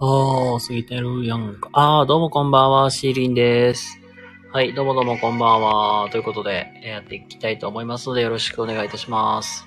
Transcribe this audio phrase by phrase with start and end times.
[0.00, 1.70] ああ、過ぎてるやんか。
[1.72, 3.98] ああ、どうもこんばんは、シーリンです。
[4.52, 6.08] はい、どうもどうもこんばんは。
[6.12, 9.66] ということで、やっていきたいと思いますので、よろしくお願いいたします。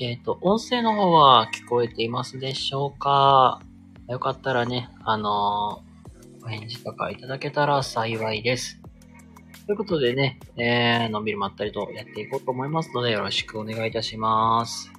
[0.00, 3.60] えっ、と、音声の方は聞こえていますでしょうか？
[4.08, 5.90] よかったらね、あのー
[6.42, 8.80] お返事とかいただけたら幸いです。
[9.66, 14.90] ということでね、えー、のんびりまったりとやっていこうと思いますので、よろしくお願いいたします。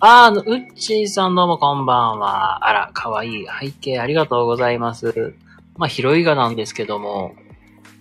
[0.00, 2.68] あー、うっちーさんどうもこんばんは。
[2.68, 5.34] あら、かわいい背景ありがとうございます。
[5.76, 7.34] まあ、広いがなんですけども、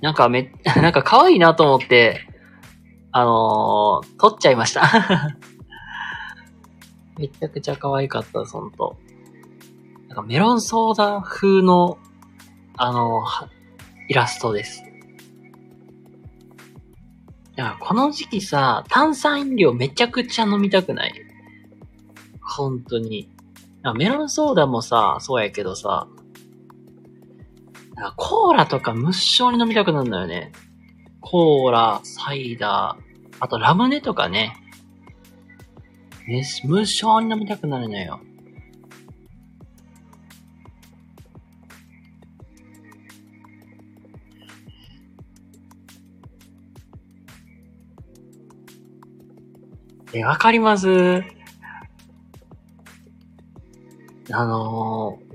[0.01, 2.27] なんかめ、 なんか可愛いなと思って、
[3.11, 4.83] あのー撮っちゃいました。
[7.17, 8.97] めちゃくちゃ可愛かったです、ほんと。
[10.09, 11.97] なんかメロンソーダ風の、
[12.75, 13.49] あのーは
[14.09, 14.83] イラストです。
[14.83, 14.85] い
[17.55, 21.24] や、この時期さ、炭酸飲料めちゃくちゃ飲みたくない？
[22.45, 23.29] 本当に。
[23.95, 26.07] メロンソーダもさ、そうやけどさ、
[28.15, 30.51] コーラとか無性に飲みたくなるんだよね。
[31.21, 34.55] コーラ、サイダー、あとラムネとかね。
[36.27, 38.19] ね無性に飲みたくなるのよ。
[50.13, 51.21] え、わかります？
[54.31, 55.25] あのー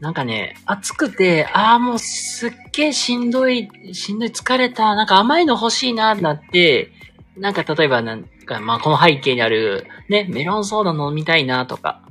[0.00, 6.92] なんかね、暑くて、ああ、もうすっげえしんどい、しんどい、疲れた、なんか甘いの欲しいな、なって、
[7.38, 12.02] なんか例えばなんか、まあこの背景にある、ね、メロンソーダ飲みたいな、とか。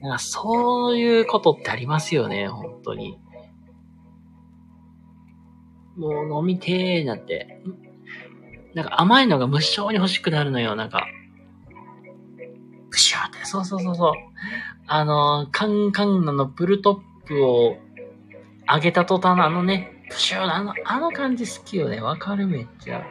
[0.00, 3.18] なんかそういうことってありますよね、本当に。
[5.96, 7.60] もう飲みてーなって。
[8.74, 11.06] なんか甘いのが無性に欲しくなるのよ、なんか。
[12.92, 14.12] プシューって、そうそうそうそう。
[14.86, 17.78] あの、カンカンのプルトップを
[18.68, 22.00] 上げた途端のあのね、プシューあの、あの感じ好きよね。
[22.00, 23.02] わかるめっちゃ。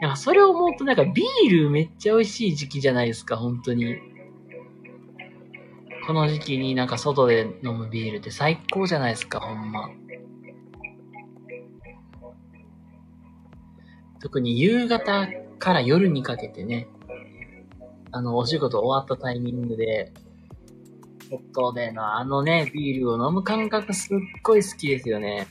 [0.00, 3.96] なんかそれを思うとなんかビールめっちゃ美味しい時期じゃないですか、本当に。
[6.06, 9.90] この時期になんか外で飲むビールって最高じゃないですか、ほんま。
[14.20, 16.88] 特に夕方から夜にかけてね、
[18.12, 20.12] あの、お仕事終わったタイミングで、
[21.52, 25.46] 外でのあのね、ビールを飲む感覚すっごい好きですよね。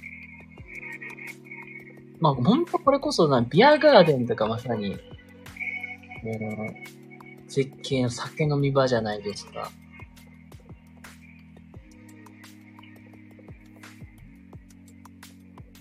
[2.19, 4.99] まあ、ほんとこれこそな、ビアガーデンとかまさに、もう、
[7.47, 9.71] 絶景の酒飲み場じゃないですか。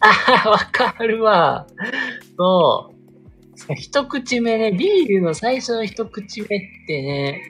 [0.00, 1.66] あはわかるわ。
[2.36, 2.97] そう。
[3.74, 6.48] 一口目ね、ビールの最初の一口目っ
[6.86, 7.42] てね、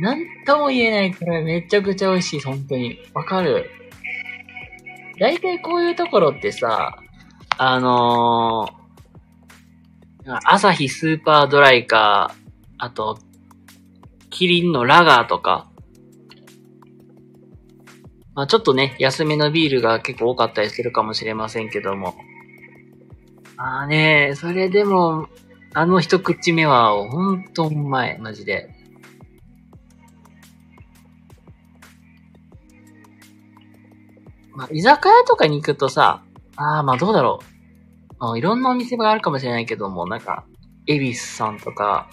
[0.00, 2.98] なんとも言えないくらいめちゃくちゃ美味しい、本当に。
[3.14, 3.70] わかる？
[5.20, 6.98] 大体こういうところってさ、
[7.58, 12.34] あのー、朝日スーパードライか、
[12.78, 13.18] あと、
[14.30, 15.70] キリンのラガーとか、
[18.34, 22.14] まあちょっとね、安めのビールが結構多かったりするかもしれませんけども。
[23.56, 25.28] まあね、それでも、
[25.74, 28.68] あの一口目は、ほんとうまい、マジで。
[34.54, 36.22] まあ、居酒屋とかに行くとさ、
[36.56, 38.14] ああ、まあどうだろう。
[38.18, 40.44] まあ、いろんなお店があるかもしれないけども、なんか、
[40.86, 42.10] エビスさんとか、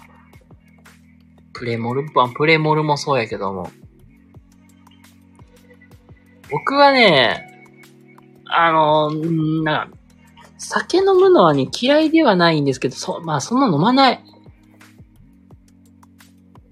[1.54, 3.70] プレモル、まあプレモルもそうやけども。
[6.50, 7.46] 僕はね、
[8.46, 9.99] あの、んなんか、
[10.60, 14.24] 酒飲むのはね、嫌いではないんですけど、そ、まあ、そんな飲まない。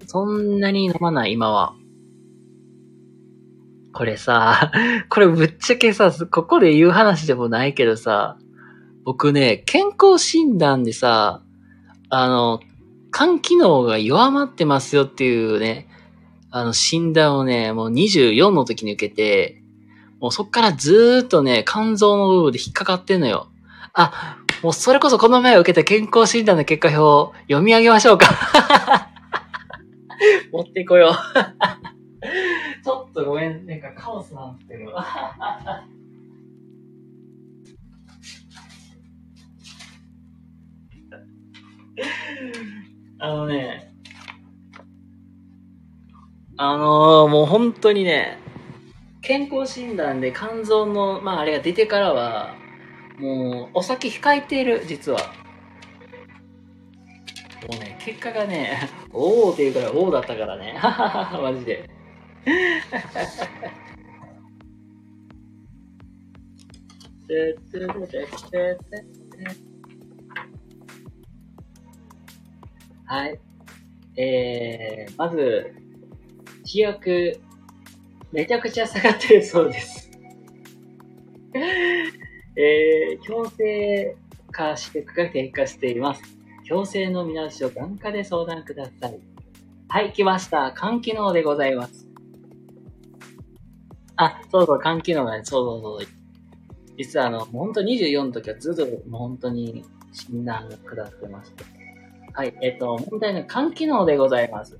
[0.06, 1.74] そんなに飲まない、今は。
[3.94, 4.72] これさ、
[5.10, 8.38] これぶっちゃけさ、ここで言う話でもないけどさ、
[9.06, 11.42] 僕ね、健康診断でさ、
[12.10, 12.60] あの、
[13.14, 15.88] 肝機能が弱まってますよっていうね、
[16.52, 19.64] あの診断をね、もう24の時に受けて、
[20.20, 23.50] もうそっからずーっとね、肝臓の部分で引っかかってんのよ。
[24.00, 28.28] あ、もうそれこそこの前受けた健康診断の結果表を読み上げましょうか。
[30.54, 31.14] 持ってこよう。
[32.86, 34.94] ちょっとごめん、なんかカオスなんですけど。
[43.20, 43.92] あのね、
[46.56, 48.38] あのーもう本当にね、
[49.22, 52.54] 健康診断で肝臓の、まああれが出てからは、
[53.18, 55.20] もうお酒控えている、実は。
[57.68, 58.78] もうね、結果がね、
[59.12, 60.78] おーっていうくらいおーだったからね。
[60.82, 61.90] マジで。
[73.06, 73.40] はい。
[74.16, 75.74] えー、まず、
[76.66, 77.40] 記憶、
[78.32, 80.12] めちゃくちゃ下がってるそうです。
[82.58, 84.18] えー、強制
[84.52, 86.24] 化視力が低下しています。
[86.66, 89.20] 強制の見直しを眼科で相談ください。
[89.90, 90.74] はい、来ました。
[90.76, 92.08] 肝機能でございます。
[94.16, 96.08] あ、そうそう、肝機能がね、そうそうそう。
[96.98, 101.64] 実はあの、本当24の時はずっともう本当に診断が下ってまして。
[102.34, 104.80] はい、えっと、問題の肝機能でございます。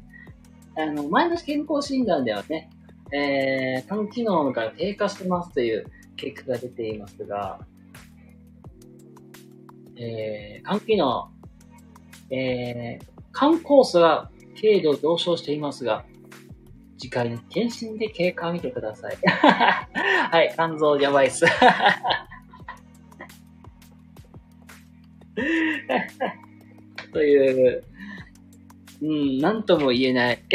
[0.76, 2.70] あの、前の健康診断ではね、
[3.14, 5.86] えー、肝機能が低下してますという
[6.18, 7.60] 結果が出ていますが、
[9.96, 11.32] えー、肝機能、
[12.30, 14.30] えー、肝酵素が
[14.60, 16.04] 軽度上昇していますが、
[17.00, 19.18] 次回に検診で経過を見てください。
[19.24, 21.46] はい、肝臓やばいっす。
[27.14, 27.84] という、
[29.02, 30.44] うん、なんとも言えない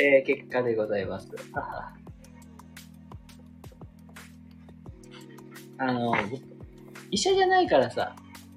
[0.00, 1.28] えー、結果でございます。
[5.78, 6.14] あの、
[7.10, 8.14] 医者じゃないからさ、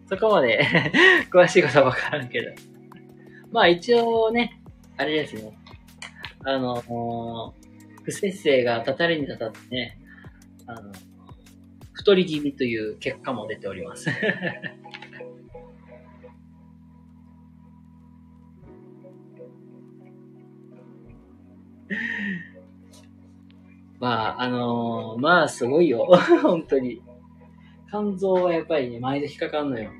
[0.09, 0.61] そこまで
[1.31, 2.51] 詳しいことはわからんけど。
[3.51, 4.61] まあ一応ね、
[4.97, 5.57] あれですね。
[6.43, 7.53] あの
[8.03, 9.97] 不節制がたたりにたたってね、
[10.65, 10.91] あの、
[11.93, 14.09] 太り気味という結果も出ております
[23.99, 26.07] まあ、あのー、まあ、すごいよ。
[26.41, 27.03] 本当に。
[27.91, 29.91] 肝臓はやっぱりね、前で引っかかんのよ。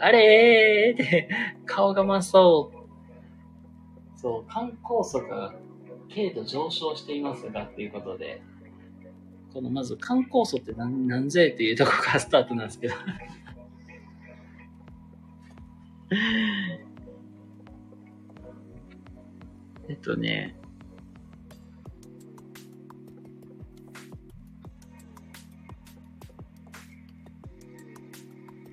[0.00, 1.28] あれーって、
[1.66, 2.78] 顔がまそう。
[4.18, 5.54] そう、肝梗塞が
[6.08, 8.40] 軽度上昇していますが、っていうことで、
[9.52, 12.94] このまず肝酵素って何何ぜっていうとこからスタートなんですけど
[19.88, 20.54] えっとね、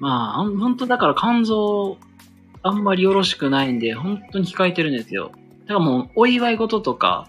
[0.05, 1.97] まあ、本当だから肝臓、
[2.61, 5.31] あんまりよろしくないんで、本当に控えてるんですよ。
[5.61, 7.27] だからもう、お祝い事とか、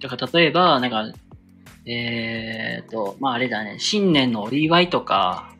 [0.00, 1.12] だから例えば、なんか、
[1.84, 5.50] えーと、まああれだね、新年のお祝いとか、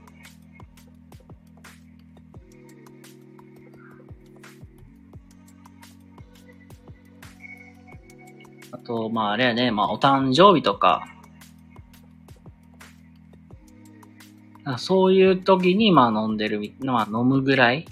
[8.72, 11.12] あと、まああれやね、まあお誕生日とか、
[14.78, 17.86] そういう時に、まあ飲んでる、まあ飲むぐらい？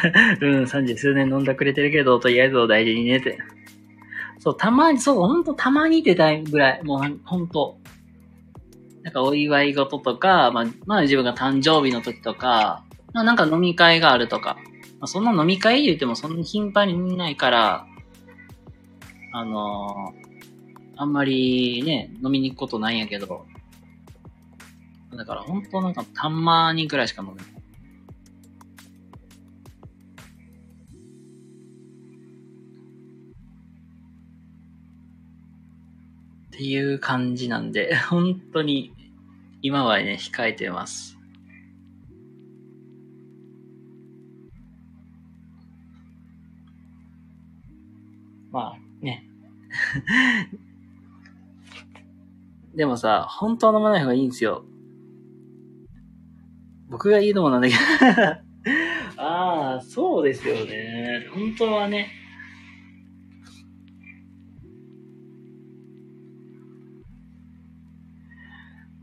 [0.40, 3.38] うん、三十数年飲んだくれてるけど、とりあえずお大事にねって。
[4.38, 7.79] そう、たまに、そう、ほんとたまにってたいぐらい、もうほんと。
[9.02, 14.56] なんかお祝い事とか、まあ、まあ自分が誕生日の時とか、まあなんか飲み会があるとか、
[15.00, 17.86] まあ、そんな飲み会言ってもそんな頻繁に見ないから、
[19.32, 23.46] あのー、あんまりね、飲みに行くことないんやけど、
[25.16, 27.59] だから本当なんかたまにぐらいしか飲めない。
[36.60, 38.92] っていう感じなんで、 本当に
[39.62, 41.18] 今はね、控えてます。
[48.50, 49.24] まあね。
[52.76, 54.66] でもさ、本当は飲まない方がいいんですよ。
[56.90, 57.80] 僕が言うのもなんだけど
[59.16, 61.26] ああ、そうですよね。
[61.32, 62.19] 本当はね。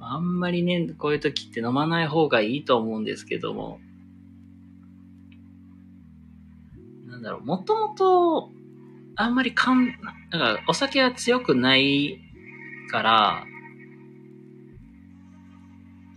[0.10, 3.80] あんまりね、こういう時って飲まない方がいいと思うんですけども、
[7.08, 8.52] なんだろう、もともと、
[9.16, 9.88] あんまりかん、
[10.32, 12.20] なんかお酒は強くない
[12.92, 13.44] から、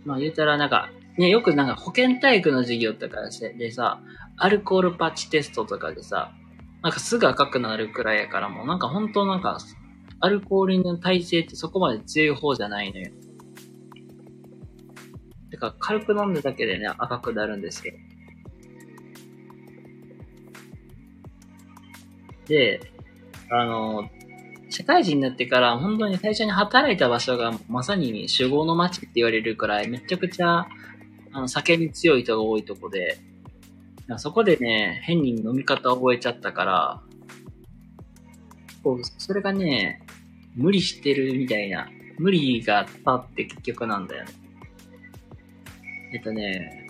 [0.05, 3.17] まあ言うたらなんか、ね、よくなんか保健体育の授業とか
[3.57, 4.01] でさ、
[4.37, 6.33] アルコールパッチテストとかでさ、
[6.81, 9.59] なんかすぐ赤くなるくらいやからもうなんか本当なんか、
[10.19, 13.11] アルコールの耐性ってそこまで強い方じゃないのよ。
[15.61, 17.93] か、軽く飲んだだけでね、赤くなるんですよ。
[22.47, 22.81] で、
[23.49, 24.09] あの、
[24.69, 30.65] 社会人になってから本当に最初に働いた場所がまさに酒豪の街って言われるくらいめちゃくちゃ
[31.33, 33.19] あの酒に強い人が多いとこで、
[34.17, 37.01] そこでね、変に飲み方覚えちゃったから、
[38.83, 40.01] こう、それがね、
[40.55, 44.40] 無理してるみたいな、無理が伝わって結局なんだよね。
[46.13, 46.87] えっとね、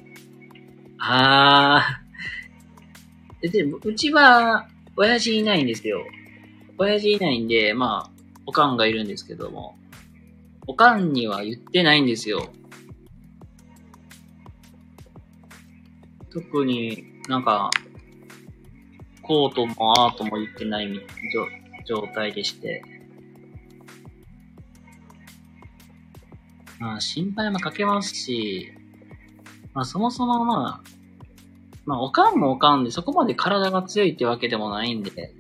[0.98, 6.06] あー、 で、うちは、親父いないんですよ。
[6.78, 8.12] 親父いないんで、まあ、
[8.46, 9.78] おかんがいるんですけども、
[10.66, 12.52] おかんには言ってないんですよ。
[16.32, 17.70] 特になんか、
[19.22, 21.00] こうともあーとも言ってない
[21.88, 22.84] 状態でして。
[26.80, 28.74] まあ、心配もかけますし、
[29.74, 30.92] まあ、そもそもまあ、
[31.86, 35.34] まあ、おかんもおかんで、そこまで体が強いってわけでもないんで、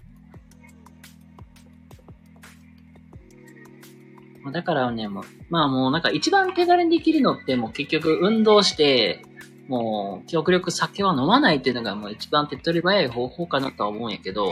[4.51, 9.23] だからね、もう、まあもうなんか一番手軽にできるのってもう結局運動して、
[9.67, 14.51] もう極力酒は飲まないっていうのがもう一番手っ取り早い方法かなとは思うんやけど、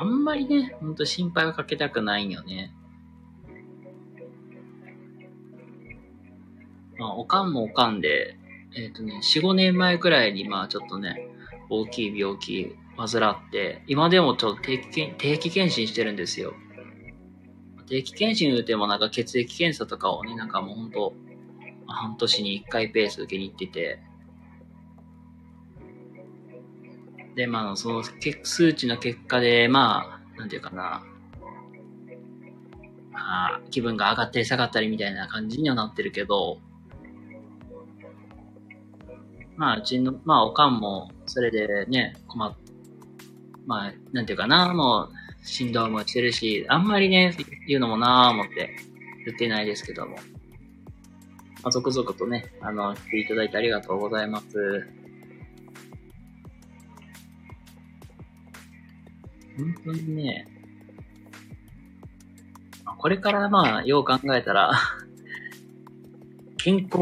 [0.00, 2.72] あんまりね、ほんと心配はかけたくないんよね。
[6.98, 8.36] まあ、おかんもおかんで、
[8.76, 11.28] えっ、ー、とね、4、5年前くらいに、まあちょっとね、
[11.68, 16.54] 大きい病気患って、今でもちょっと定期定期検診してるんですよ。
[17.88, 21.14] 定期検診言うてもなんか血液検査とかをね、なんかもうほんと、
[21.88, 24.00] 半年に1回ペース受けに行ってて、
[27.38, 28.02] で、まあ、その
[28.42, 31.04] 数値の結果で、まあ、なんていうかな、
[33.12, 36.58] まあ、気分が上がったり下がったりみたいな感じにはなってるけど、
[39.56, 42.56] まあ、うちの、まあ、おかんも、それでね、困っ、
[43.66, 47.36] まあ、なんていうかな、もう、振動もしてるし、あんまりね、
[47.68, 48.74] 言うのもなぁ思って
[49.24, 50.16] 言ってないですけども。
[50.16, 54.97] まあ、続々とね、あの、来ていただいてありがとうございます。
[59.58, 60.46] 本当にね、
[62.96, 64.72] これからまあ、よう考えたら
[66.58, 66.98] 健康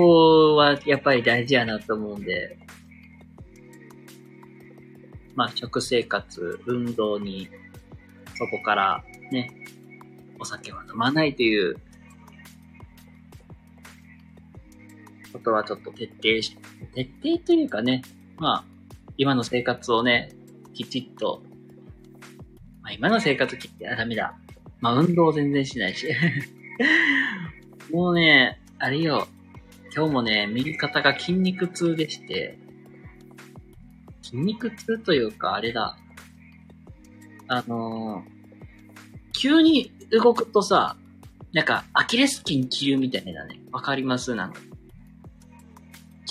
[0.57, 2.59] はやっぱり大事やなと思うんで、
[5.35, 7.49] まあ、食生活、運動に、
[8.37, 9.51] そこからね、
[10.39, 11.77] お酒は飲まないという
[15.33, 16.57] ことはちょっと徹底し、
[16.95, 18.03] 徹底というかね、
[18.39, 18.65] まあ、
[19.19, 20.31] 今の生活をね、
[20.75, 21.43] きちっと、
[22.87, 24.39] まあ、今の生活切ってはダメだ。
[24.81, 26.07] まあ、運動全然しないし。
[27.91, 29.27] もうね、あれよ、
[29.93, 32.57] 今日もね、右肩が筋肉痛でして、
[34.23, 35.99] 筋肉痛というか、あれだ。
[37.49, 40.97] あのー、急に動くとさ、
[41.53, 43.59] なんか、アキレス腱切るみたいなね。
[43.73, 44.37] わかります？
[44.37, 44.61] なんか。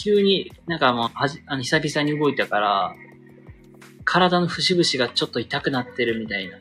[0.02, 2.96] 急に、なんかもう、はじ、あの、久々に動いたから、
[4.06, 6.58] 体の節々がちょっと痛くなってるみたいな。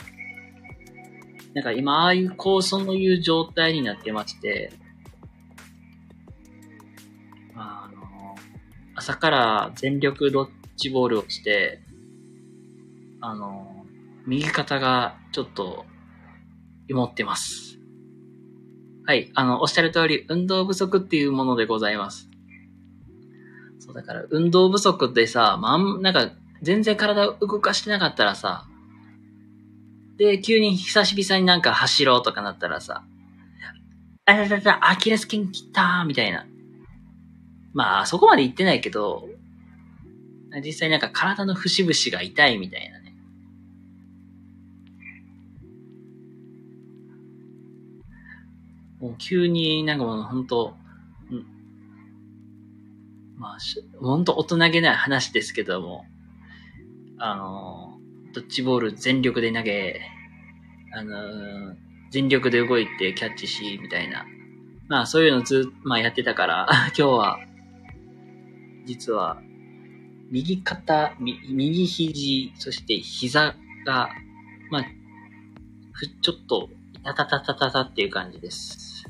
[1.55, 4.73] なんか今、ああいう、こう、そういう状態になってまして、
[7.55, 8.35] あの
[8.97, 11.81] 朝から全力ドッジボールをして、
[13.21, 13.87] あの、
[14.27, 15.85] 右肩がちょっと、
[16.89, 17.79] 芋ってます。
[19.07, 19.31] はい。
[19.35, 22.29] あの、おっしゃる通り、運動不足っていうものでございます。
[23.79, 26.33] そう、だから、運動不足でさ、まん、なんか、
[26.65, 28.67] 全然体を動かしてなかったらさ、
[30.17, 33.05] で、急に久しぶりになんか走ろうとかなったらさ、
[34.25, 36.47] あららら、アキレス腱切ったーみたいな。
[37.75, 39.29] まあ、そこまで言ってないけど、
[40.65, 43.15] 実際なんか体の節々が痛いみたいなね。
[49.01, 50.75] もう急になんかもう本当、
[51.31, 51.47] うん、
[53.37, 53.59] まあ、
[54.01, 56.07] 本当大人げない話ですけども、
[57.19, 57.99] あの、
[58.35, 60.01] ドッジボール全力で投げ、
[60.93, 61.77] あの、
[62.11, 64.27] 全力で動いてキャッチし、みたいな。
[64.89, 66.67] まあそういうのずっと、まあやってたから、
[66.97, 67.39] 今日は
[68.85, 69.39] 実は、
[70.31, 73.55] 右肩、右肘、そして膝
[73.87, 74.09] が、
[74.71, 74.85] まあ、
[76.23, 76.69] ちょっと、
[77.03, 79.05] タタタタタタっていう感じです。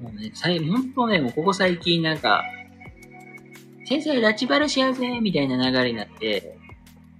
[0.00, 2.44] もうね、さい、本当ね、もうここ最近なんか、
[3.84, 6.56] 先生、ラチバルしようぜみたいな流れになって、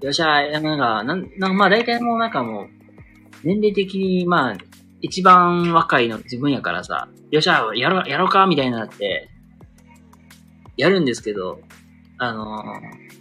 [0.01, 2.69] よっしゃ、なんか、なん、なんまあ大体もうなんかもう、
[3.43, 4.57] 年齢的に、まあ、
[5.01, 9.29] 一番若いの自分やからさ、よっしゃ、やろ、やろうかみたいになって、
[10.77, 11.61] やるんですけど、
[12.21, 12.65] あの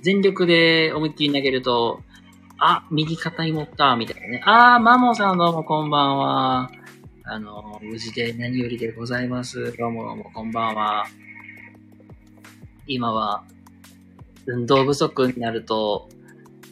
[0.01, 2.01] 全力で思いっきり投げると、
[2.59, 4.41] あ、右肩に持った、みたいなね。
[4.45, 6.71] あー、マモさんどうもこんばんは。
[7.29, 9.75] あの、無事で何よりでございます。
[9.77, 11.05] どうもどうもこんばんは。
[12.87, 13.43] 今は、
[14.45, 16.07] 運動不足になると、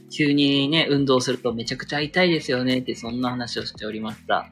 [0.10, 4.50] 急にね、運動するとめちゃくちゃ痛いですよねって、そんな話をしておりました。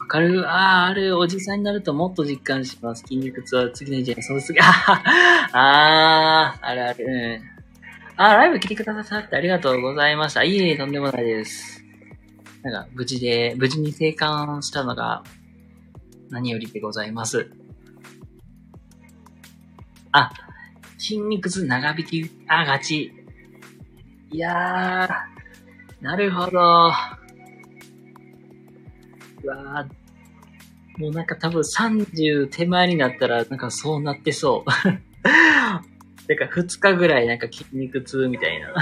[0.00, 3.02] わかるああ、あるおじさんになるともっと実感します。
[3.02, 4.62] 筋肉痛は次の日にそうですが、
[5.52, 7.04] ああ、あるある。
[7.06, 7.40] うん。
[8.16, 10.42] あライブ来てくださってありがとうございました。
[10.42, 11.75] いえいえ、とんでもないです。
[12.66, 15.22] なんか、無事で、無事に生還したのが、
[16.30, 17.48] 何よりでございます。
[20.10, 20.32] あ、
[20.98, 23.12] 筋肉痛長引き、あ、がち。
[24.32, 26.58] いやー、なるほど。
[29.44, 34.70] うわー、もうなんか多分30手前になったらなんかそうなってそう。
[36.26, 38.74] てか2日ぐらいなんか筋肉痛みたいな。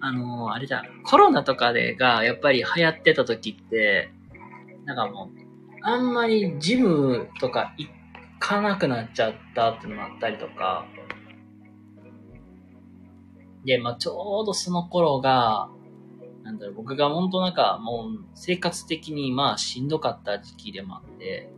[0.00, 4.10] あのー、あれだ、コロナとかでがやっぱり流行ってた時って、
[4.84, 5.40] なんかもう、
[5.82, 7.88] あんまりジムとか行
[8.38, 10.86] かなくなっちゃったってのもあったりとか、
[13.64, 15.68] で、まあ、ちょうどその頃が、
[16.42, 21.50] なんだろう、僕が本当なんかもう生活的にまあしんどかった時期でもあって、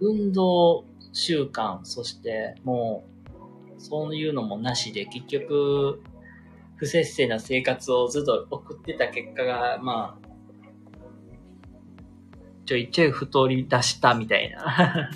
[0.00, 3.04] 運動習慣、そしても
[3.78, 6.02] う、そういうのもなしで結局、
[6.76, 10.26] 不節制な生活をずっと送ってた結果が、まあ、
[12.66, 15.10] ちょいちょい太り出したみたいな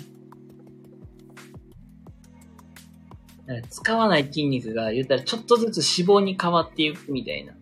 [3.69, 7.53] 使わない筋肉が言ったらちょっとずつ脂肪に変わっていくみたいな。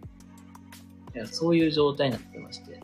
[1.26, 2.80] そういう状態になってまして。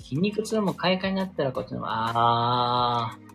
[0.00, 3.25] 筋肉痛も買い替えになったらこっちの、あー。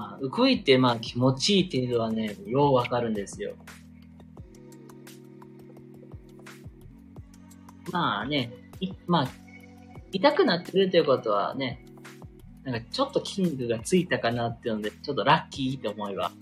[0.00, 3.52] まあ、動いてまあ気持ちいい程度はね、ようわかるんですよ。
[7.92, 9.28] まあね、いまあ、
[10.10, 11.84] 痛くなってるということはね、
[12.64, 16.32] なんかちょっと筋肉がついたかなっていうので、ちょっとラッキーって思いは、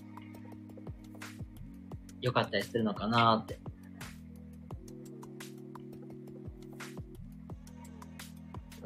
[2.21, 3.59] 良かったりするのかなって。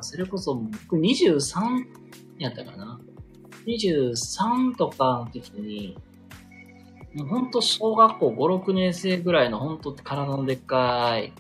[0.02, 1.62] それこそ僕23
[2.40, 3.00] やったかな
[3.66, 5.98] ?23 とかの時に、
[7.16, 11.34] もうほんと小学校5、6年生ぐらいのほんと体のでっかい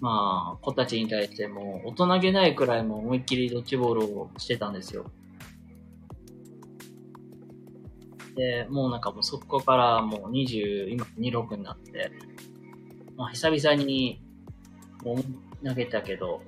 [0.00, 5.10] まあ、子たちに対しても、大人げないくらいも思いっきりドッジボールをしてたんですよ。
[8.34, 12.12] で、もうなんかもうそこからもう20、今26になって、
[13.16, 14.20] まあ久々に
[15.02, 16.42] もう投げたけど、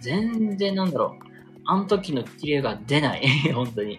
[0.00, 1.24] 全然なんだろう、
[1.64, 3.26] あの時のキレが出ない。
[3.52, 3.98] 本当に。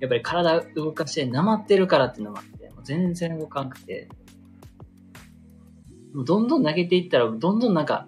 [0.00, 4.08] やっぱり体動かしてなまってるからっていうのもあって、全然動かなくて、
[6.14, 8.06] もうどんどん投げていったら、どんどんなんか、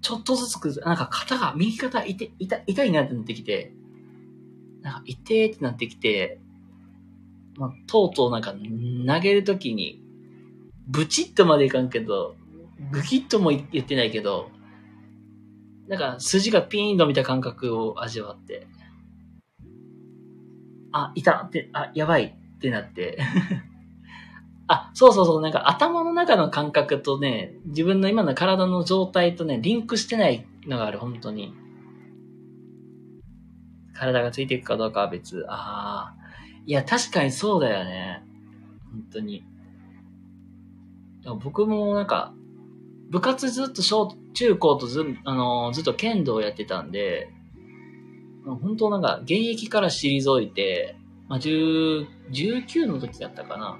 [0.00, 3.72] ちょっとずつくなんか肩が、右肩痛痛痛いなってなってきて、
[4.82, 6.40] なんか痛いってなってきて、
[7.56, 10.02] まあ、とうとうなんか投げるときに、
[10.88, 12.34] ブチッとまでいかんけど、
[12.90, 14.50] グキッとも言ってないけど、
[15.86, 18.66] なんか筋がピーンと見た感覚を味わって、
[20.92, 23.18] あ、いたって、あ、やばいってなって
[24.68, 31.54] あ、そうそうそう、なんか頭の中の感覚とね、自分の今の体の状態とね、リンクしてないのがある、本当に。
[33.94, 35.44] 体がついていくかどうかは別。
[35.48, 36.22] ああ。
[36.66, 38.24] いや、確かにそうだよね。
[38.90, 39.44] 本当に。
[41.42, 42.34] 僕もなんか、
[43.10, 47.30] 部活ずっと小、中高とず、あのー、ずっと剣道やってたんで、
[48.44, 50.96] 本当なんか、現役から退いて、
[51.28, 53.78] まあ、10、19の時だったかな。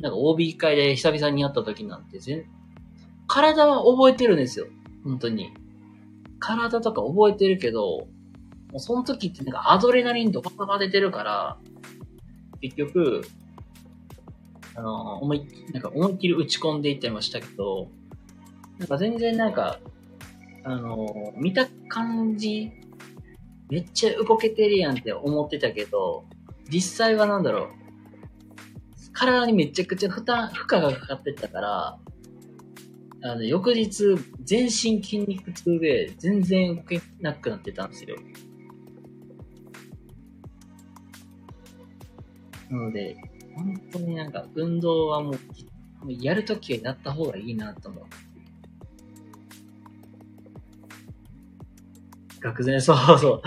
[0.00, 2.46] なんか OB 会で久々に会った時なんて全、
[3.28, 4.66] 体は覚えてるんですよ。
[5.04, 5.52] 本当に。
[6.40, 8.08] 体とか覚えてるけど、
[8.72, 11.58] もうその時ってなんかアドレナリンドバババ出てるから、
[12.60, 13.22] 結局、
[14.74, 17.88] あの、思い、なんか思いっきり打ち込んでいってましたけど、
[18.78, 19.78] なんか全然なんか、
[20.64, 22.72] あの、見た感じ、
[23.72, 26.26] めっちゃ動けてるやんって思ってたけど、
[26.68, 27.68] 実際はなんだろう。
[29.14, 31.98] 体にめちゃくちゃ負担、負荷がかかってたから、
[33.22, 38.16] あの、翌日、全身筋肉痛で全然動けなくなってたんですよ。
[42.68, 43.16] なので、
[43.56, 45.36] 本当になんか運動はもう、
[46.20, 48.04] やるときはやった方がいいなと思う。
[52.42, 53.42] 学前、そうそう。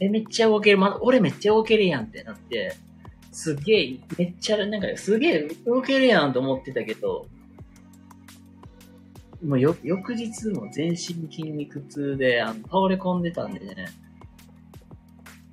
[0.00, 0.78] え、めっちゃ動ける。
[0.78, 2.76] ま、俺めっちゃ動けるやんってなって、
[3.32, 7.26] すげえ、めっちゃ、なんか、すげえ動けるやんと思ってたけど、
[9.44, 10.98] もうよ、翌日も全身
[11.30, 13.86] 筋肉痛で、あの、倒れ込んでたんでね。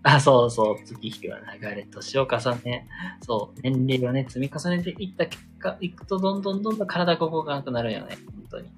[0.04, 2.88] あ、そうそう、月日は流れ、年を重ね、
[3.22, 8.70] そう、年齢をね、積み重ねていった結果、いくとどんどんどんどん体が動かなくなるよね、本当に。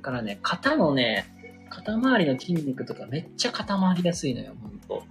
[0.00, 1.26] だからね、肩のね、
[1.68, 5.04] 肩周りの筋肉とかめっちゃ固まりやすいのよ、ほんと。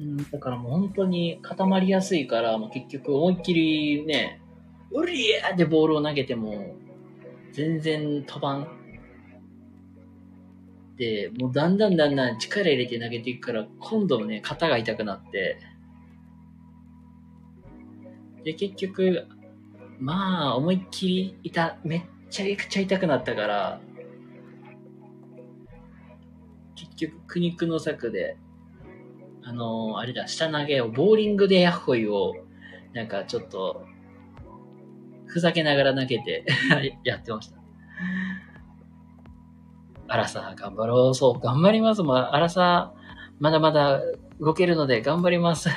[0.00, 4.40] うん、だからもう本当に固まりやすいから、もう結局思いっきりね、
[4.90, 6.74] うりーってボールを投げても、
[7.52, 8.68] 全然飛ばん。
[10.96, 15.75] で、もうだんだんだんだん力入れて投げていくから、今度ね、肩が痛くなって、
[18.46, 19.26] で、結局、
[19.98, 23.80] まあ、思いっきり痛、めっちゃくちゃ痛くなったから、
[26.76, 28.36] 結局苦肉の策で、
[29.42, 32.34] あのー、あれだ、下投げを、ボーリングでヤッホイを、
[32.92, 33.84] なんかちょっと、
[35.26, 36.44] ふざけながら投げて
[37.02, 37.56] やってました。
[40.06, 41.14] あらさ、頑張ろう。
[41.16, 42.04] そう、頑張ります。
[42.04, 42.94] まあ、あらさ、
[43.40, 44.00] まだまだ
[44.38, 45.68] 動けるので頑張ります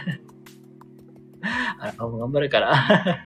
[1.99, 3.23] あ、もう頑張るから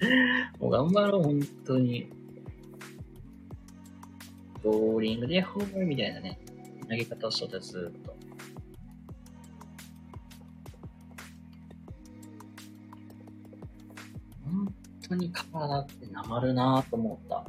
[0.58, 2.10] もう頑張ろう、本当に。
[4.62, 6.40] ボーリングでホームみたいなね、
[6.88, 8.16] 投げ方をしとったずっと。
[14.44, 14.74] 本
[15.08, 17.44] 当に体ってなまるなぁと思った。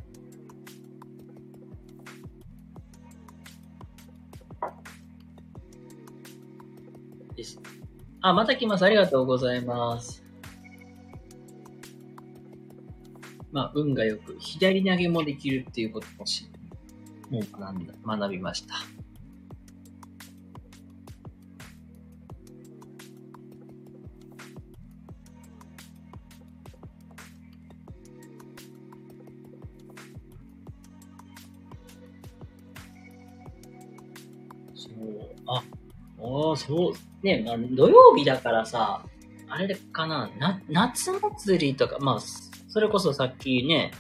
[7.36, 7.77] です。
[8.30, 8.84] あ、また来ます。
[8.84, 10.24] ありがとうございます。
[13.52, 16.50] まあ、運が良く、左投げもできるっていうこともし、
[17.30, 18.76] もう学んだ、学びました。
[36.40, 39.04] ああ、そう、ね、まあ、土曜日だからさ、
[39.48, 43.92] あれかな、な、夏祭りとか、まあ、それこそさっきね、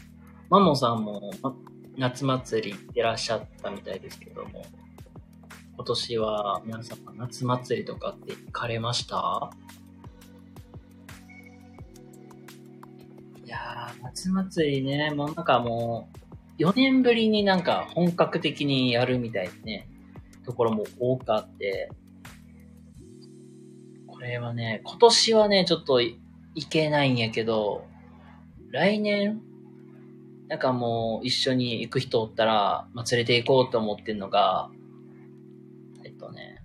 [0.50, 1.56] マモさんも、ま
[1.97, 4.65] 夏祭り行ってらっしゃったみたいですけども、
[5.76, 9.50] 今年は皆さん夏祭りとかって行かれました？
[13.43, 16.10] いやー、夏祭りね、もうなんかも
[16.60, 19.89] う、4年ぶりになんか本格的にやるみたいなね、
[20.45, 21.89] ところも多くあって、
[24.17, 26.17] これはね、今年はね、ちょっとい
[26.67, 27.86] けないんやけど、
[28.71, 29.43] 来年、
[30.47, 34.71] なんかもう一緒に行く人おったら、まあ、連れて行こうと思ってんのが、
[36.03, 36.63] えっとね、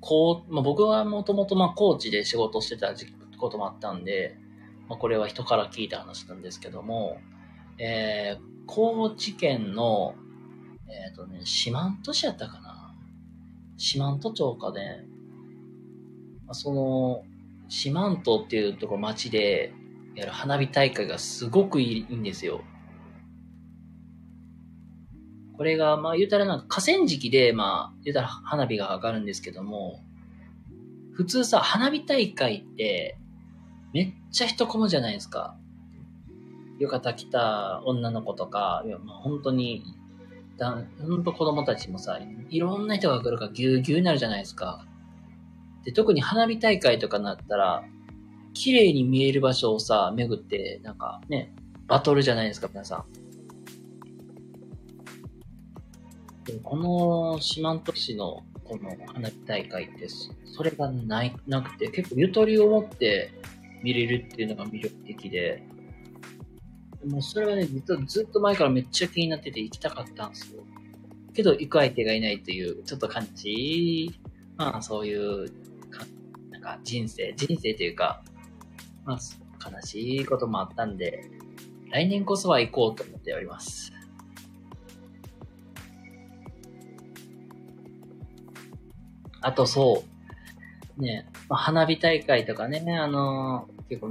[0.00, 2.94] こう、まあ、僕はもともとまあ高知で仕事してた
[3.36, 4.38] こともあったんで、
[4.88, 7.18] まあ、これは人から聞いた話なんですけども、
[7.76, 10.14] えー、高知県の、
[10.88, 12.94] えっ、ー、とね、四万十市やったかな。
[13.76, 15.04] 四万十町かね、
[16.52, 17.24] その、
[17.68, 19.72] 四万十っていうところ町で
[20.14, 22.62] やる花火大会がすごくいいんですよ。
[25.56, 30.00] これが、まあ言うたらなんか河川敷で、まあ言うたら花火が上がるんですけども、
[31.12, 33.16] 普通さ、花火大会って
[33.92, 35.56] めっちゃ人混むじゃないですか。
[36.78, 39.84] 浴衣着た女の子とか、いやまあ、本当に、
[40.58, 42.18] だ本当子供たちもさ、
[42.50, 44.84] いろんな人が来るからぎゅうぎゅうになるじゃないですか。
[45.84, 47.84] で、特に花火大会とかになったら、
[48.54, 51.54] 綺麗に見える場所をさ、巡って、なんかね、
[51.86, 53.04] バトルじゃないですか、皆さん。
[56.44, 63.32] でこの四万十市のこの花火大会って、それがない、なくて、結構ゆとりを持って
[63.82, 65.62] 見れるっていうのが魅力的で、
[67.06, 70.62] もうそれはね、実はずっと前からめっちゃ気になってて行きたかったんですよ。
[71.34, 74.14] けど行く相手がいないという、ちょっと感じ、
[74.56, 75.50] まあそういう
[76.64, 78.22] か、人生、人生というか、
[79.04, 81.30] まあ、悲しいこともあったんで、
[81.90, 83.92] 来年こそは行こうと思っております。
[89.42, 90.04] あとそ
[90.98, 94.10] う、ね、まあ、花火大会とかね、あのー、結構、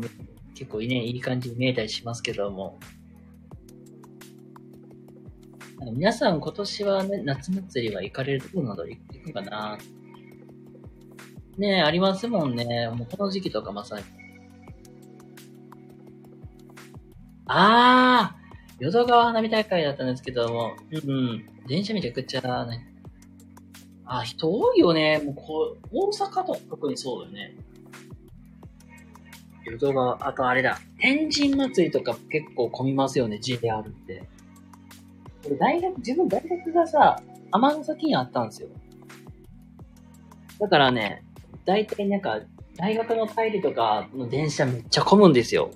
[0.53, 2.77] 結構ね、いい感じに見えたりしますけども、
[5.91, 9.77] 皆さん今年はね、夏祭りは行かれるところなど行くかな
[11.57, 12.89] ねありますもんね。
[12.89, 14.03] もうこの時期とかまさに。
[17.45, 18.43] あー
[18.79, 21.49] 淀川花火大会だったんですけども、うんうん。
[21.67, 22.87] 電車めちゃくちゃね。
[24.05, 25.21] あ、人多いよね。
[25.23, 27.55] もうこう、大阪と特にそうだよね。
[29.65, 30.79] 淀川、あとあれだ。
[30.99, 34.23] 天神祭りとか結構混みますよね、JR って。
[35.45, 38.69] 俺大学、自分大学がさ、天崎にあったんですよ。
[40.59, 41.23] だからね、
[41.65, 42.41] 大体なんか、
[42.77, 45.71] 大学の帰りとかの電車めっちゃ混むんですよ。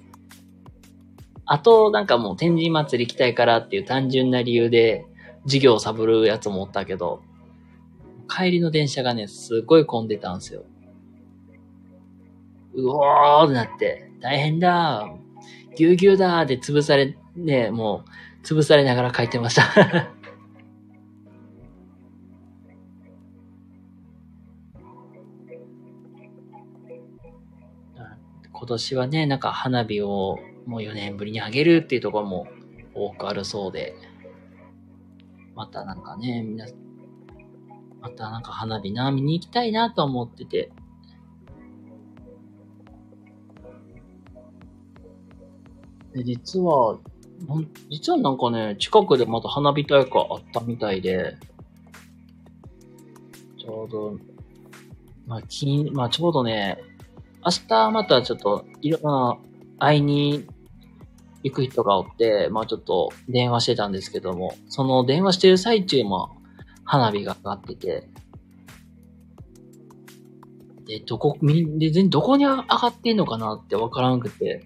[1.46, 5.06] あと、なんかもう天神祭り行きたいからっていう単純な理由で、
[5.44, 7.22] 授業をサボるやつもおったけど、
[8.28, 10.66] 帰りの電車がね、すごい混んでたんですよ。
[12.74, 15.10] うおーってなって、大変だ
[15.78, 18.04] ぎゅうぎゅうだーって潰され、ね、も
[18.44, 20.12] う、潰されながら帰ってました
[28.68, 32.48] 今年はね、なんか花火をもう4年ぶりにあげるっていうところも
[32.94, 33.96] 多くあるそうで、
[35.56, 36.66] またなんかね、みな、
[38.02, 40.70] またなんか花火な、見に行きたいなと思ってて、
[46.14, 47.00] で実は、
[47.90, 51.38] 実はなんかね、近くでまた花火大会あったみたいで、
[53.58, 54.18] ちょうど、
[55.26, 56.78] まあ、金、まあ、ちょうどね、
[57.48, 59.38] 明日またちょっと、いろんな、
[59.80, 60.46] 会いに
[61.44, 66.36] 行く人がおって、まあちょっと電話してたんですけども、その電話してる最中も
[66.84, 68.10] 花火が上がってて、
[70.88, 74.66] で、どこ、みんで、全どこに上がってんのかなってわからんくて、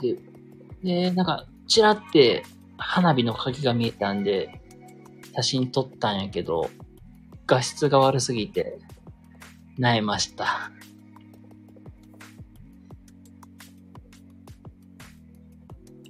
[0.00, 0.18] で、
[0.82, 2.42] で、なんか、ちらって
[2.76, 4.60] 花火の鍵が見えたんで、
[5.36, 6.70] 写真撮ったんやけど、
[7.46, 8.80] 画質が悪すぎて、
[9.78, 10.72] 萎えました。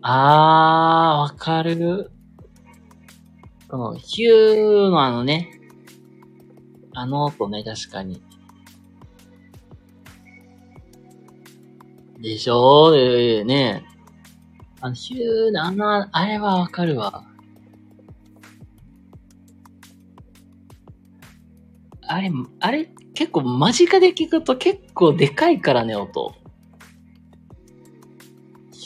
[0.08, 2.12] あー、わかる。
[3.68, 5.50] この、ヒューのあのね、
[6.94, 8.22] あの音ね、確かに。
[12.20, 12.92] でしょ？
[12.94, 13.84] ーね。
[14.80, 17.24] あの、ヒューのあの、あれはわかるわ。
[22.06, 26.32] あれ、あれ、結構間近で聞くと結構でかいからね、音。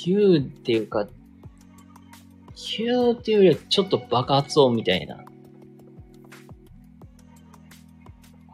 [0.03, 1.07] ヒューっていうか、
[2.55, 5.19] ヒューっていうよりはちょっと爆発音みたいな。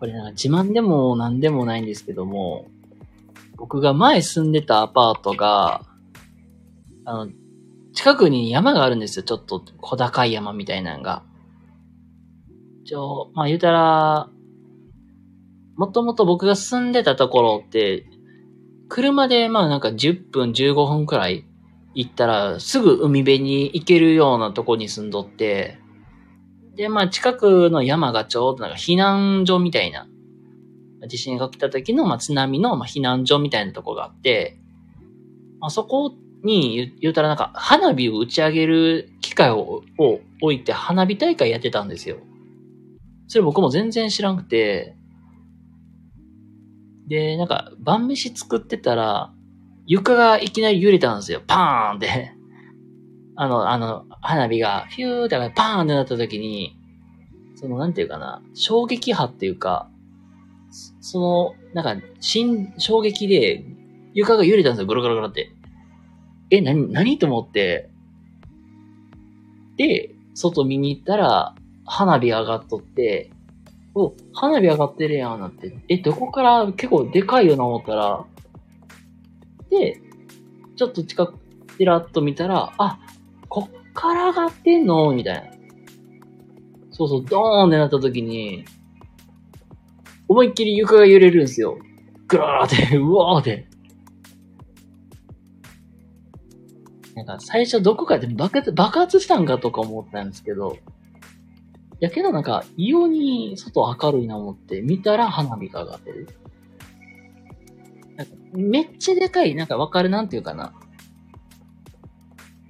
[0.01, 2.67] これなんか自慢でも何でもないんですけども、
[3.57, 5.83] 僕が前住んでたアパートが、
[7.05, 7.29] あの、
[7.95, 9.23] 近くに山があるんですよ。
[9.23, 11.23] ちょっと小高い山みたいなのが。
[12.85, 14.31] ちょ、まあ言うたら、
[15.77, 18.05] もともと僕が住んでたところって、
[18.89, 21.45] 車でまあなんか10分15分くらい
[21.95, 25.79] 行ったらすぐ海辺に行けるようなとこに住んどって、
[26.77, 30.07] でまあ近くの山がちょうどなんか避難所みたいな、
[31.09, 34.59] 地震が来た時のまあ津波のまあ避難所みたいなとこがあって、
[35.59, 36.13] まあ、そこ
[36.45, 42.19] に言うたらなんか花火を打ち上げる機械をを置いて花火大会やってたんですよ。
[43.27, 44.95] それ僕も全然知らんくて、
[47.09, 49.33] で、なんか、晩飯作ってたら、
[49.87, 51.43] 床がいきなり揺れたんですよ。
[51.47, 52.33] パーンって。
[53.37, 56.77] あの、あの、花火が、フューってパーンってなった時に、
[57.55, 59.89] その、なんていうかな、衝撃波っていうか、
[61.01, 63.65] その、なんか、新、衝撃で、
[64.15, 64.87] 床が揺れたんですよ。
[64.87, 65.53] ぐるぐるぐるって。
[66.51, 67.91] え、なに、何と思って。
[69.77, 73.31] で、外見に行ったら、花火上がっとって、
[73.99, 75.75] お、花火上がってるやん、なって。
[75.89, 78.27] え、どこから結構でかいよな思ったら、
[79.71, 80.03] で、
[80.77, 81.39] ちょっと近く、
[81.79, 82.99] ちらっと見たら、あ、
[83.49, 85.13] こっから上がってんの？
[85.15, 85.43] みたいな。
[86.91, 88.67] そうそう、ドーンってなった時に、
[90.29, 91.79] 思いっきり床が揺れるんですよ。
[92.29, 93.67] ぐらーって、うわーって。
[97.15, 100.77] なんか最初どこかで爆発爆発したんかとか思ったんですけど、
[102.01, 106.29] やけどなんか、異様に外明るいな思って、見たら花火が上がってる。
[108.17, 110.75] なんかめっちゃでかい、なんかわかるなんていうかな。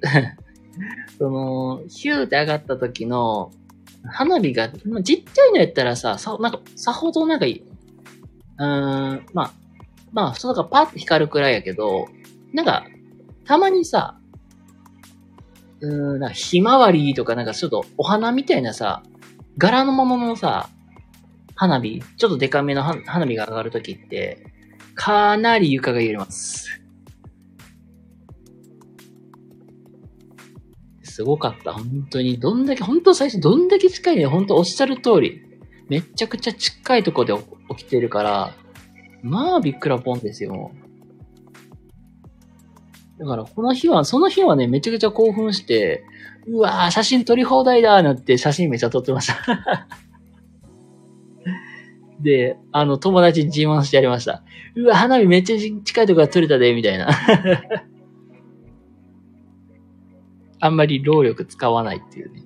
[1.18, 3.50] その、ヒューって上がった時の、
[4.04, 7.64] 花火が、まあ、ちっちゃいのやったらさ、さ、なんか、さほどなんかいい、
[8.58, 9.52] うーん、まあ、
[10.12, 12.06] まあ、そうだかパッと光るくらいやけど、
[12.52, 12.86] なんか、
[13.44, 14.18] たまにさ、
[15.80, 19.02] うーん、なんかひまわりとかなんかちょっとお花みたいなさ、
[19.58, 20.68] 柄のもののさ、
[21.54, 24.44] 花火、ちょっとデカめの花火が上がるときって、
[24.94, 26.82] かなり床が揺れます。
[31.02, 31.72] すごかった。
[31.72, 32.38] 本当に。
[32.38, 34.26] どんだけ、本当最初どんだけ近いね。
[34.26, 35.40] 本当おっしゃる通り。
[35.88, 37.32] めちゃくちゃ近いとこで
[37.70, 38.54] 起きてるから、
[39.22, 40.72] まあびっくらぽんですよ。
[43.18, 46.04] だからこの日は、その日はね、めちゃくちゃ興奮して、
[46.46, 49.36] うわぁ、写真撮り放題だーなって写真めっちゃ撮ってました
[52.20, 54.42] で、あの、友達に自慢してやりました。
[54.74, 57.08] うわ、花火めっちゃ近いとこが撮れたで、みたいな
[60.60, 62.42] あんまり労力使わないっていうね。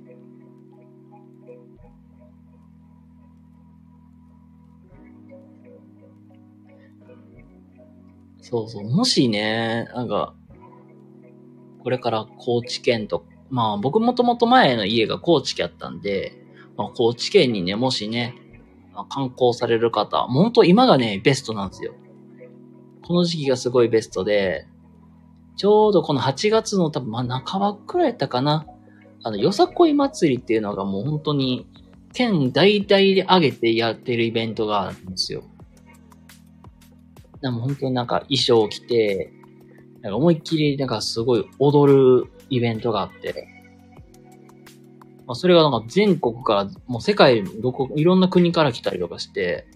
[8.40, 8.84] そうそう。
[8.84, 10.34] もしね、なんか、
[11.82, 16.36] これから高知県と、まあ僕もともと前の家が高知県やったんで、
[16.76, 18.34] まあ高知県にね、もしね、
[18.92, 21.94] まあ観光される方、もう本当今がね、ベストなんですよ。
[23.02, 24.66] この時期がすごいベストで、
[25.56, 28.66] ちょうどこの8月の多分、まあ、半ばくらいやったかな。
[29.22, 31.66] あの、よさこい祭りっていうのがもう本当に、
[32.12, 35.42] 県大々で上げてやってるイベントがあるんですよ。
[37.40, 39.32] でも本当になんか衣装を着て、
[40.02, 43.48] なんか思いっきりなんかすごい踊るイベントがあって、
[45.26, 49.66] まあ、それがなんか全国から、もう世界どこ、いろんな国から来たりとかして、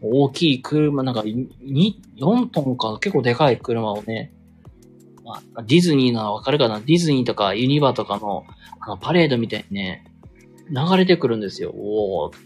[0.00, 1.48] 大きい車、なんか2、
[2.16, 4.32] 4トンか結構でかい車をね、
[5.24, 6.80] まあ、ディズニーのわかるかな？
[6.80, 8.44] ディズニーとかユニバとかの
[8.80, 10.04] あのパレードみたいにね、
[10.68, 11.70] 流れてくるんですよ。
[11.70, 12.36] おー。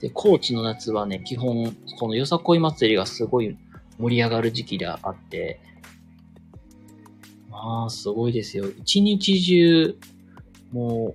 [0.00, 3.56] で、高知の夏はね、基本、このよさこい祭りがすごい
[3.98, 5.60] 盛り上がる時期であって、
[7.50, 8.66] まあ、すごいですよ。
[8.68, 9.96] 一日中、
[10.72, 11.14] も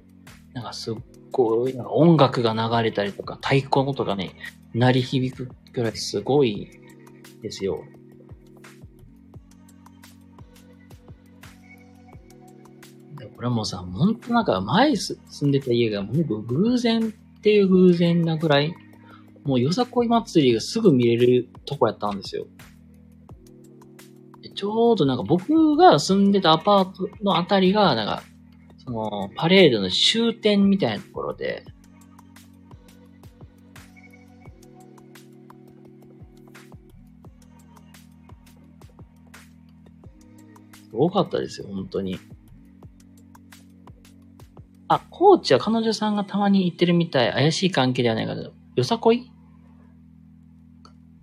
[0.51, 0.95] う、なんかすっ
[1.31, 4.31] ごい、なんか音楽が流れたりとか、太鼓の音がね、
[4.73, 6.69] 鳴り響くくらいすごい
[7.41, 7.83] ですよ。
[13.35, 15.17] これもさ、ほんとなんか前住
[15.47, 18.75] んでた家がもう偶然っていう偶然なぐらい、
[19.43, 22.45] もうよさこい祭りがすぐ見れるとこやったんですよ。
[24.62, 28.21] ちょうどなんか僕が住んでたアパートのあたりが、なんか、
[28.78, 31.65] その、パレードの終点みたいなところで、
[40.84, 42.19] すごかったですよ、本当に。
[44.89, 47.32] あ、コーチは彼女さんがたまに行ってるみたい。
[47.34, 48.54] 怪しい関係ではないかと。
[48.76, 49.32] よさこい？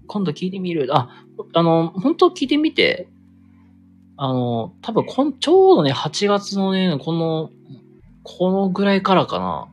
[0.09, 0.89] 今度聞いてみる？
[0.93, 1.25] あ、
[1.55, 3.09] あの、本当聞いてみて。
[4.21, 7.51] あの、多分こん、ちょうどね、8月のね、この、
[8.25, 9.69] このぐらいからかな。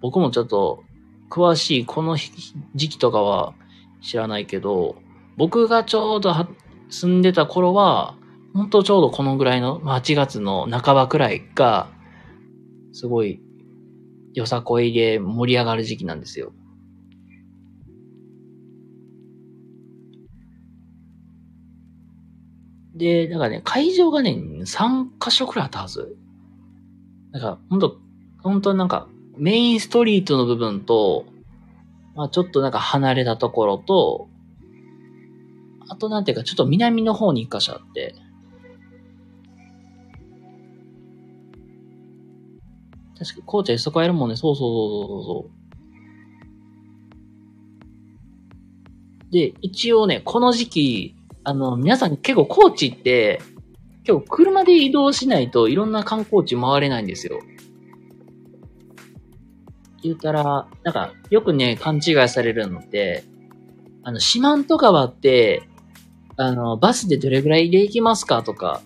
[0.00, 0.82] 僕もちょっと、
[1.30, 2.16] 詳しいこの
[2.74, 3.54] 時期とかは
[4.00, 4.96] 知らないけど、
[5.36, 6.34] 僕がちょうど
[6.88, 8.16] 住んでた頃は、
[8.54, 11.88] 本当ちょうどこのぐらいの、8月の半ばくらいが、
[12.92, 13.42] すごい、
[14.32, 16.54] よさこいで盛り上がる時期なんですよ。
[22.94, 26.16] で、なんかね、会場がね、3箇所くらいあったはず。
[27.30, 27.96] なんか、ほんと、
[28.42, 31.24] ほんとなんか、メインストリートの部分と、
[32.14, 34.28] まあちょっとなんか離れたところと、
[35.88, 38.14] あとなんていうか、ちょっと南の方に1箇所あって、
[43.18, 44.36] 確か、コーチはそこやるもんね。
[44.36, 45.50] そうそうそうそうそ
[49.28, 49.32] う。
[49.32, 53.40] で、一応ね、この時期、あの、皆さん結構高知って、
[54.04, 57.40] 結構車で移動しないといろんな観光地回れないんですよ。
[60.02, 63.24] 言うたら、なんか、よくね、勘違いされるのって、
[64.02, 65.62] あの、四万十川って、
[66.36, 68.82] あの、バスでどれぐらいで行きますかとか、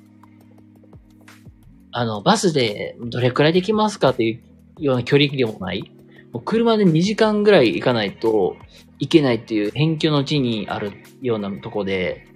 [1.93, 4.41] あの、バスでどれくらいできますかってい
[4.79, 5.91] うような距離でもない。
[6.33, 8.57] もう車で2時間ぐらい行かないと
[8.99, 10.93] いけないっていう辺境の地にある
[11.23, 12.27] ようなとこで、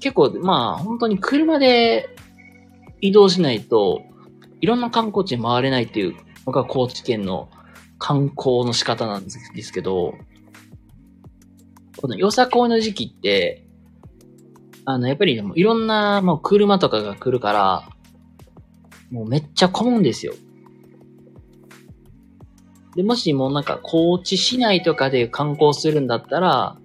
[0.00, 2.08] 結構、まあ、本当に車で
[3.00, 4.02] 移動しないと、
[4.60, 7.48] いろんな観光地回れないっていうのが高知県の
[7.98, 9.30] 観光の仕方なんで
[9.62, 10.14] すけど、
[11.96, 13.66] このよさこいの時期って、
[14.86, 17.88] あの、やっぱりでもいろんな、もう車とかが来るから、
[19.10, 20.34] もうめっちゃ混むんですよ。
[22.96, 26.78] で、もしもうなんか、高知市内とかで観光するんだったら、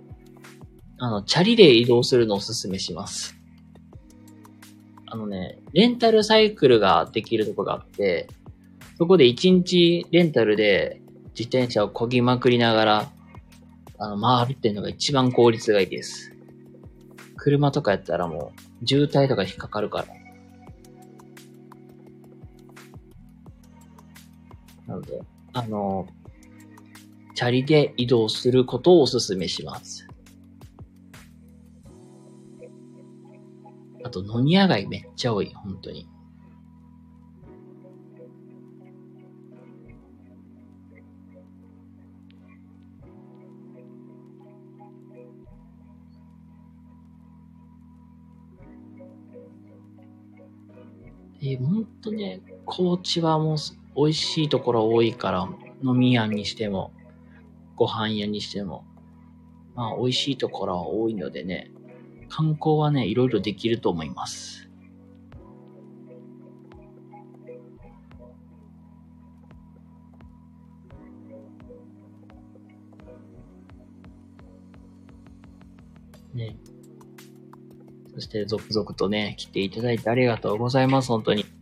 [0.97, 3.35] あの、チャリで移動するのをおすすめします。
[5.07, 8.27] あのね、レンタルサイクルができるとこがあって、
[8.97, 11.01] そこで1日レンタルで
[11.37, 13.11] 自転車を漕ぎまくりながら、
[13.97, 16.33] あの、回るっていうのが一番効率がいいです。
[17.35, 20.07] 車とかやったらもう、渋滞とか引っかかるから。
[24.87, 25.21] なので、
[25.53, 26.07] あの、
[27.35, 30.04] チャリで移動することをお勧めします。
[34.05, 36.07] あと、飲み屋街めっちゃ多い、本当に。
[51.41, 53.57] えー、ほんとね、高知はもう
[53.95, 55.49] 美味しいところ多いから、
[55.83, 56.93] 飲み屋にしても、
[57.75, 58.85] ご飯屋にしても、
[59.73, 61.71] まあ美味しいところは多いのでね、
[62.37, 64.69] 観光はね、いろいろできると思います。
[76.33, 76.57] ね。
[78.13, 81.54] そして、続々とね、来ていただいてありがとうございます、本当に。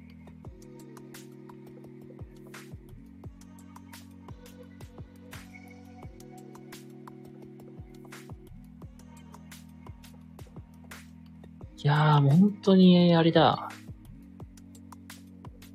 [12.74, 13.70] 当に、あれだ。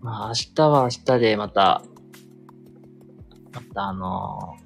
[0.00, 1.82] まあ、明日は明日でまた、
[3.52, 4.56] またあの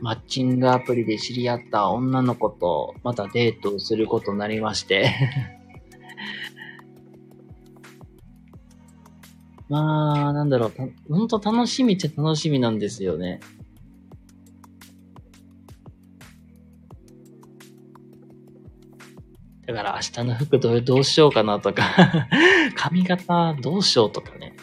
[0.00, 5.10] ー、マッチングアプリで知り合った女の子と、またデートをすることになりまして
[9.68, 10.72] まあ、なんだろう、
[11.08, 13.40] ほんと楽しみっちゃ楽しみなんですよね。
[19.66, 21.84] だから明日の服どどうしようかなとか
[22.76, 24.54] 髪型どうしようとかね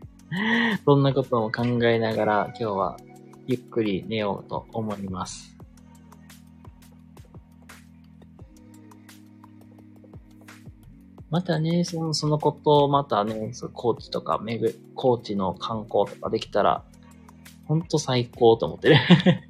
[0.84, 2.96] そんなことも考えながら今日は
[3.46, 5.56] ゆっくり寝ようと思います。
[11.28, 16.84] またね、その、そのことをまたね、そ高知とか、めぐ、高知の観光とかできたら、
[17.66, 19.45] ほんと最高と思ってね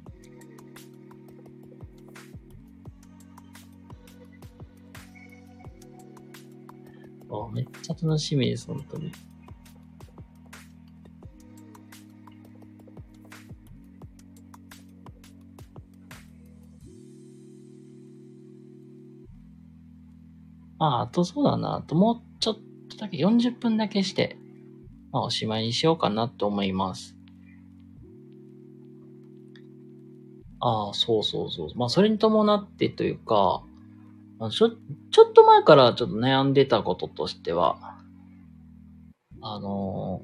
[8.01, 9.11] 楽しみです、本当に。
[20.79, 21.77] あ、あとそうだな。
[21.77, 24.37] あともうちょっとだけ40分だけして、
[25.11, 27.15] まあおしまいにしようかなと思います。
[30.59, 31.69] ああ、そうそうそう。
[31.75, 33.63] まあそれに伴ってというか、
[34.51, 34.71] ちょ、
[35.17, 37.97] ちょっと前からちょっと悩んでたこととしては、
[39.41, 40.21] あの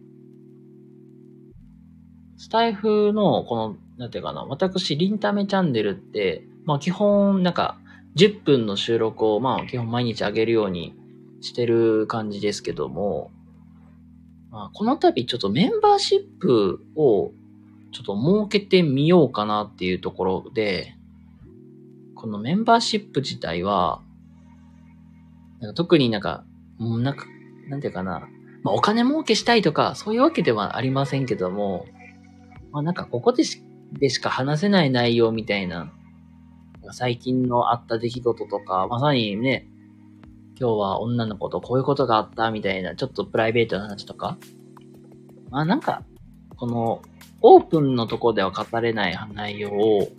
[2.38, 7.80] スタイフの、この、なんていうかな、私、リンタメチャンネルって、まあ基本、なんか、
[8.18, 10.94] 10分の収録を、まあ基本毎日上げるように
[11.42, 13.32] してる感じですけども、
[14.52, 17.32] まあ、この度ちょっとメンバーシップを
[17.92, 20.94] ちょっと設けてみようかなっていうところで、
[22.14, 24.04] このメンバーシップ自体は、
[25.64, 26.44] なんか特になんか、
[26.78, 27.26] もうなんか、
[27.70, 28.28] なんていうかな、
[28.64, 31.86] まあ、お金儲けしたいとか、そういうわけではありませんけども、
[32.72, 35.94] まあなんかここでしでしか話せない内容みたいな、
[36.92, 39.70] 最近のあった出来事とか、まさにね、
[40.60, 44.38] 今日は女の子とこういうことがあったみたいな、ちょっとプライベートな話とか、
[45.50, 46.04] まあなんか、
[46.58, 47.02] この、
[47.42, 50.10] オープンのとこでは語れない内容を、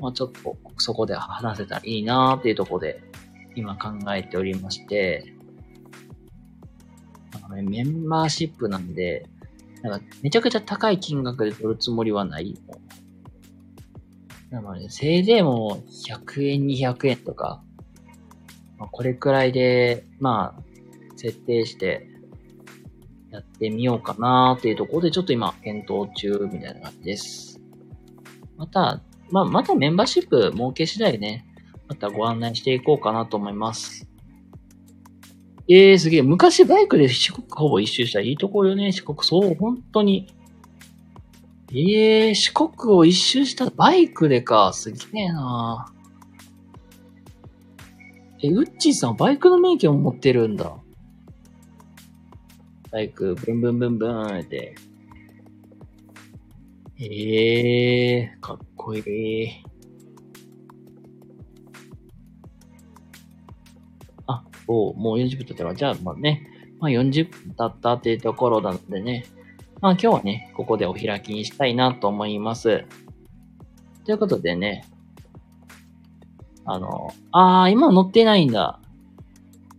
[0.00, 3.07] まあちょっとそこで話せたらいいなーっていうとこで
[3.58, 5.34] 今考えておりまして、
[7.32, 9.26] なんかね、メンバーシップなんで、
[9.82, 12.56] なんかめちゃくちゃ高い金額で取るつもりはない。
[14.50, 17.62] なので、せいぜいもう100円、200円とか、
[18.78, 20.62] まあ、これくらいで、まあ、
[21.16, 22.08] 設定して
[23.30, 27.60] やってみようかなーっていうところでちょっと今検討中みたいな感じです。
[28.56, 31.44] また、まあ、またメンバーシップ設け次第ね、
[31.88, 34.08] またご案内していこうかなと思います。
[35.70, 36.22] えー、すげえ。
[36.22, 39.18] 昔バイクで四国ほぼ一周したいいところよね、四国。
[39.22, 40.26] そう、本当に。
[41.72, 44.72] ええー、四国を一周したバイクでか。
[44.72, 45.92] すげえな
[48.42, 50.74] え、ウッチーさんバイクの免許も持ってるんだ。
[52.90, 54.74] バイク、ブンブンブンブンって。
[57.00, 59.48] ええー、かっこいい。
[64.68, 66.46] おもう40分経ったら、じゃあ、まあね、
[66.78, 69.24] まあ40分経ったっていうところなのでね、
[69.80, 72.84] まあ今日はね、ここでお開きにしたいなと思います。
[74.04, 74.84] ということでね、
[76.64, 78.78] あの、あー、今乗ってないんだ。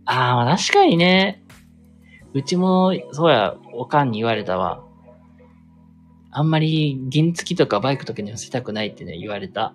[0.04, 1.42] あー、確かにね、
[2.34, 4.84] うちも、そうや、おかんに言われたわ。
[6.32, 9.72] あんまり原付きとかバイクとかに乗せたくないってね、言われた。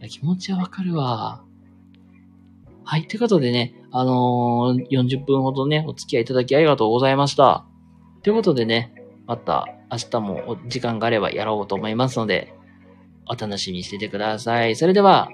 [0.00, 1.42] いや、気持ちはわかるわ。
[2.84, 7.64] はい、ということでね、あのー、40分ほどね、お付き合いいただきありがとうございました。
[8.22, 8.92] ということでね、
[9.26, 12.54] また明日も時間があればやろうと思いますので、
[13.26, 14.76] お楽しみにしててください。
[14.76, 15.28] それでは、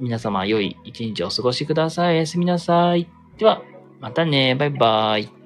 [0.00, 2.16] 皆様良い一日をお過ごしください。
[2.16, 3.08] おやすみなさい。
[3.38, 3.62] では、
[4.00, 4.54] またね。
[4.56, 5.41] バイバイ。